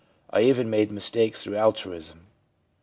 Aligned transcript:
I 0.31 0.41
even 0.41 0.67
made 0.67 0.89
mistakes 0.89 1.43
through 1.43 1.57
altruism.' 1.57 2.25